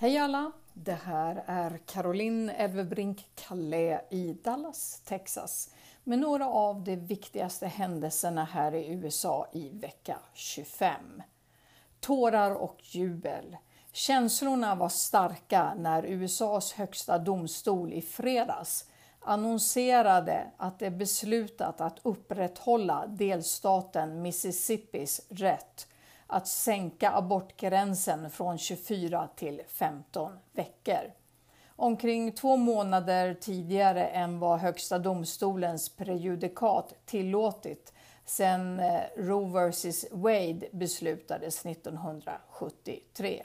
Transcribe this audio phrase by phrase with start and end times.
[0.00, 0.52] Hej alla!
[0.74, 5.70] Det här är Caroline Elvebrink Kalle i Dallas, Texas
[6.04, 11.22] med några av de viktigaste händelserna här i USA i vecka 25.
[12.00, 13.56] Tårar och jubel.
[13.92, 18.86] Känslorna var starka när USAs högsta domstol i fredags
[19.20, 25.88] annonserade att det beslutat att upprätthålla delstaten Mississippis rätt
[26.28, 31.12] att sänka abortgränsen från 24 till 15 veckor.
[31.76, 37.92] Omkring två månader tidigare än vad Högsta domstolens prejudikat tillåtit
[38.24, 43.42] sedan eh, Roe vs Wade beslutades 1973.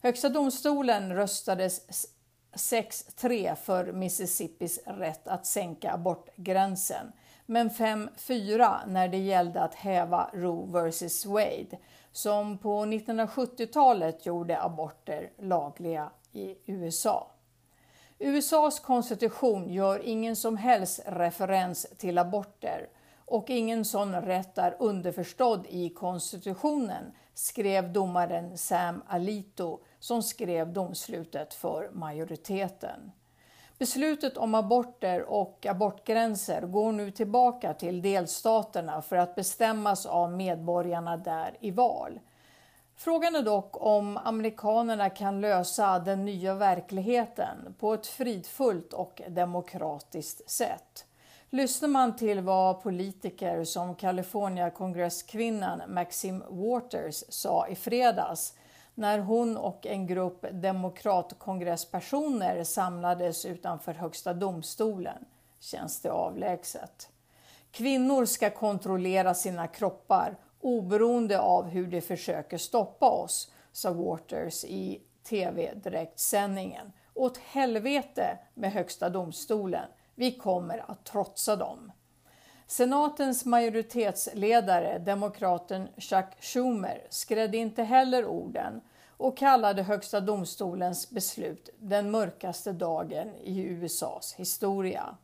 [0.00, 2.06] Högsta domstolen röstades
[2.52, 7.12] 6-3 för Mississippis rätt att sänka abortgränsen
[7.46, 11.78] men 5-4 när det gällde att häva Roe vs Wade
[12.14, 17.30] som på 1970-talet gjorde aborter lagliga i USA.
[18.18, 22.88] USAs konstitution gör ingen som helst referens till aborter
[23.24, 31.54] och ingen sån rätt är underförstådd i konstitutionen, skrev domaren Sam Alito som skrev domslutet
[31.54, 33.12] för majoriteten.
[33.78, 41.16] Beslutet om aborter och abortgränser går nu tillbaka till delstaterna för att bestämmas av medborgarna
[41.16, 42.20] där i val.
[42.96, 50.50] Frågan är dock om amerikanerna kan lösa den nya verkligheten på ett fridfullt och demokratiskt
[50.50, 51.04] sätt.
[51.50, 58.54] Lyssnar man till vad politiker som California kongresskvinnan Maxim Waters sa i fredags
[58.94, 65.24] när hon och en grupp demokratkongresspersoner samlades utanför Högsta domstolen
[65.60, 67.08] känns det avlägset.
[67.70, 75.02] Kvinnor ska kontrollera sina kroppar oberoende av hur de försöker stoppa oss, sa Waters i
[75.28, 76.92] tv-direktsändningen.
[77.14, 81.92] Åt helvete med Högsta domstolen, vi kommer att trotsa dem.
[82.66, 88.80] Senatens majoritetsledare, demokraten Chuck Schumer, skrädde inte heller orden
[89.16, 95.16] och kallade Högsta domstolens beslut den mörkaste dagen i USAs historia.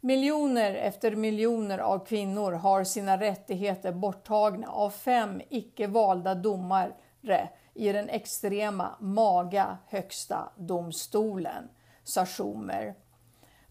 [0.00, 6.92] Miljoner efter miljoner av kvinnor har sina rättigheter borttagna av fem icke valda domare
[7.74, 11.68] i den extrema maga högsta domstolen,
[12.04, 12.94] sa Schumer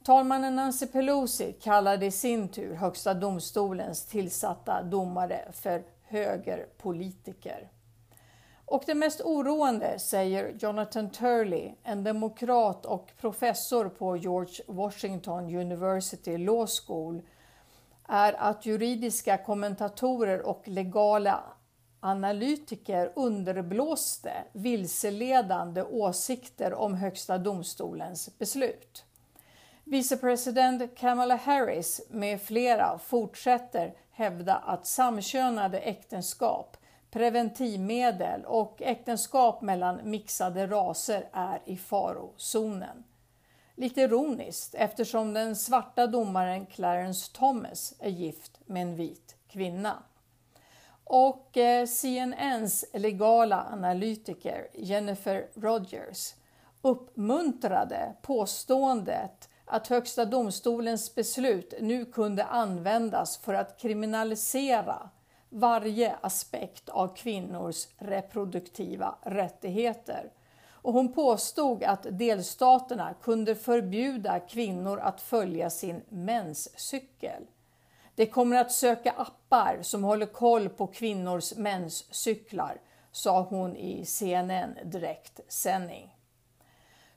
[0.04, 7.70] Talmannen Nancy Pelosi kallade i sin tur Högsta domstolens tillsatta domare för högerpolitiker.
[8.66, 16.38] Och det mest oroande, säger Jonathan Turley, en demokrat och professor på George Washington University
[16.38, 17.22] Law School,
[18.08, 21.44] är att juridiska kommentatorer och legala
[22.00, 29.06] analytiker underblåste vilseledande åsikter om Högsta domstolens beslut.
[29.92, 36.78] Vicepresident Kamala Harris med flera fortsätter hävda att samkönade äktenskap,
[37.12, 43.04] preventivmedel och äktenskap mellan mixade raser är i farozonen.
[43.76, 50.04] Lite ironiskt eftersom den svarta domaren Clarence Thomas är gift med en vit kvinna.
[51.04, 56.34] Och eh, CNNs legala analytiker Jennifer Rogers
[56.82, 65.10] uppmuntrade påståendet att Högsta domstolens beslut nu kunde användas för att kriminalisera
[65.50, 70.32] varje aspekt av kvinnors reproduktiva rättigheter.
[70.68, 77.44] Och hon påstod att delstaterna kunde förbjuda kvinnor att följa sin menscykel.
[78.16, 82.82] Det kommer att söka appar som håller koll på kvinnors menscyklar,
[83.12, 86.19] sa hon i CNN direktsändning.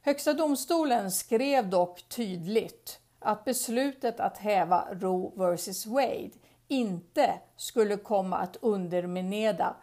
[0.05, 6.31] Högsta domstolen skrev dock tydligt att beslutet att häva Roe vs Wade
[6.69, 9.75] inte skulle komma att underminera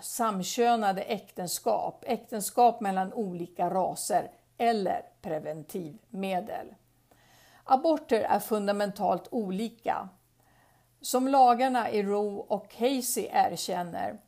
[0.00, 6.74] samkönade äktenskap, äktenskap mellan olika raser eller preventivmedel.
[7.64, 10.08] Aborter är fundamentalt olika.
[11.00, 14.18] Som lagarna i Roe och Casey erkänner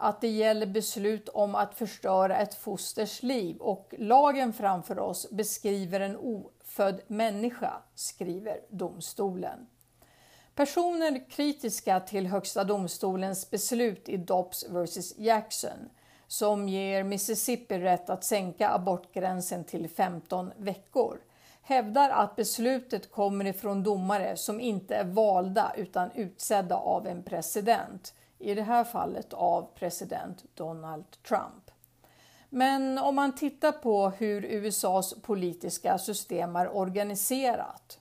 [0.00, 6.00] att det gäller beslut om att förstöra ett fosters liv och lagen framför oss beskriver
[6.00, 9.66] en ofödd människa, skriver domstolen.
[10.54, 15.88] Personer kritiska till Högsta domstolens beslut i Dobbs vs Jackson
[16.26, 21.20] som ger Mississippi rätt att sänka abortgränsen till 15 veckor
[21.62, 28.14] hävdar att beslutet kommer ifrån domare som inte är valda utan utsedda av en president
[28.40, 31.70] i det här fallet av president Donald Trump.
[32.48, 37.98] Men om man tittar på hur USAs politiska system är organiserat.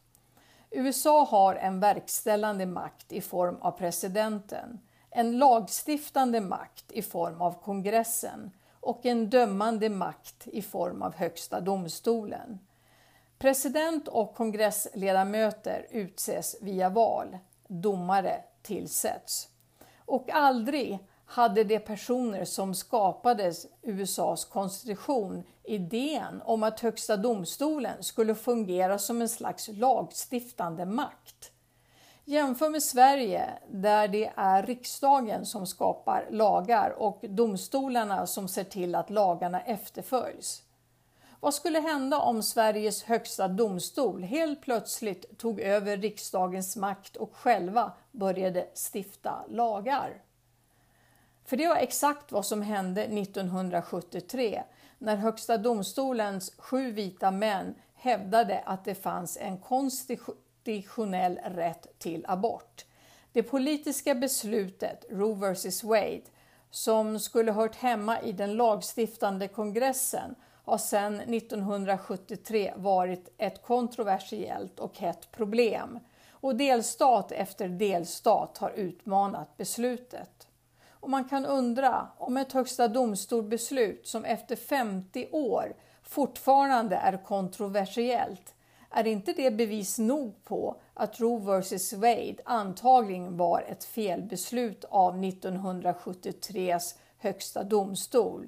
[0.71, 7.61] USA har en verkställande makt i form av presidenten, en lagstiftande makt i form av
[7.63, 12.59] kongressen och en dömande makt i form av högsta domstolen.
[13.39, 17.37] President och kongressledamöter utses via val,
[17.67, 19.48] domare tillsätts.
[20.09, 28.35] Och aldrig hade de personer som skapade USAs konstitution idén om att Högsta domstolen skulle
[28.35, 31.51] fungera som en slags lagstiftande makt.
[32.25, 38.95] Jämför med Sverige där det är riksdagen som skapar lagar och domstolarna som ser till
[38.95, 40.63] att lagarna efterföljs.
[41.41, 47.91] Vad skulle hända om Sveriges högsta domstol helt plötsligt tog över riksdagens makt och själva
[48.11, 50.21] började stifta lagar?
[51.45, 54.63] För det var exakt vad som hände 1973
[54.97, 62.85] när Högsta domstolens sju vita män hävdade att det fanns en konstitutionell rätt till abort.
[63.31, 66.21] Det politiska beslutet Roe vs Wade,
[66.71, 70.35] som skulle hört hemma i den lagstiftande kongressen,
[70.69, 75.99] har sedan 1973 varit ett kontroversiellt och hett problem
[76.31, 80.47] och delstat efter delstat har utmanat beslutet.
[80.89, 88.55] Och man kan undra om ett högsta domstolbeslut som efter 50 år fortfarande är kontroversiellt,
[88.89, 95.15] är inte det bevis nog på att Roe vs Wade antagligen var ett felbeslut av
[95.15, 98.47] 1973s högsta domstol,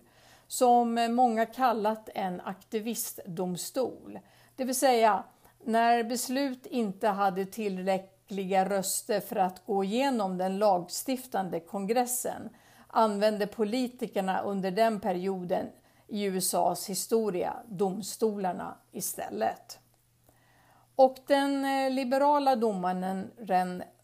[0.51, 4.19] som många kallat en aktivistdomstol.
[4.55, 5.23] Det vill säga,
[5.63, 12.49] när beslut inte hade tillräckliga röster för att gå igenom den lagstiftande kongressen
[12.87, 15.67] använde politikerna under den perioden
[16.07, 19.79] i USAs historia domstolarna istället.
[20.95, 23.31] Och den eh, liberala domaren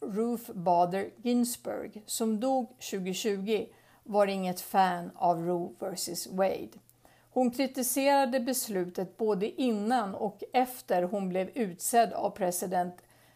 [0.02, 3.66] Ruth Bader Ginsburg som dog 2020
[4.08, 6.80] var inget fan av Roe vs Wade.
[7.30, 12.96] Hon kritiserade beslutet både innan och efter hon blev utsedd av president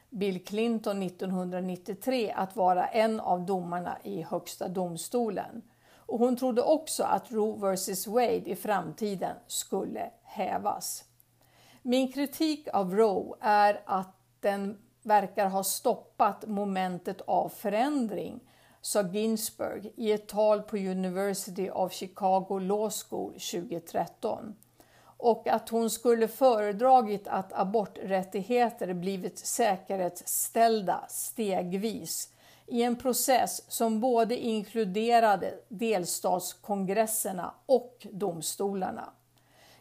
[0.09, 5.62] Bill Clinton 1993 att vara en av domarna i Högsta domstolen.
[5.95, 11.03] Och hon trodde också att Roe vs Wade i framtiden skulle hävas.
[11.81, 18.39] Min kritik av Roe är att den verkar ha stoppat momentet av förändring,
[18.81, 24.56] sa Ginsburg i ett tal på University of Chicago Law School 2013
[25.18, 32.30] och att hon skulle föredragit att aborträttigheter blivit säkerhetsställda stegvis
[32.68, 39.10] i en process som både inkluderade delstatskongresserna och domstolarna.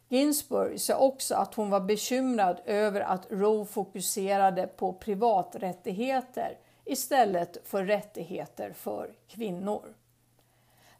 [0.08, 6.58] Ginsburg sa också att hon var bekymrad över att Roe fokuserade på privaträttigheter
[6.90, 9.94] istället för rättigheter för kvinnor.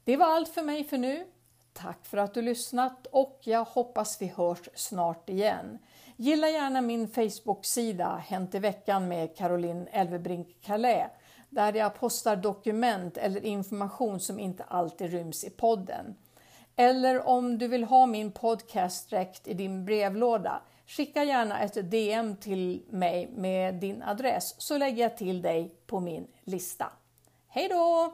[0.05, 1.27] Det var allt för mig för nu.
[1.73, 5.79] Tack för att du lyssnat och jag hoppas vi hörs snart igen.
[6.17, 11.11] Gilla gärna min Facebook-sida Hänt i veckan med Caroline Elvebrink Calais
[11.49, 16.17] där jag postar dokument eller information som inte alltid ryms i podden.
[16.81, 22.37] Eller om du vill ha min podcast direkt i din brevlåda, skicka gärna ett DM
[22.37, 26.93] till mig med din adress så lägger jag till dig på min lista.
[27.49, 28.13] Hej då!